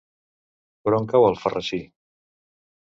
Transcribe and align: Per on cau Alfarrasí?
Per 0.87 0.95
on 1.01 1.07
cau 1.13 1.27
Alfarrasí? 1.29 1.83